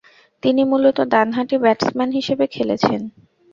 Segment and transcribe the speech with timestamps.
[0.43, 3.01] তিনি মূলতঃ ডানহাতি ব্যাটসম্যান হিসেবে খেলেছেন।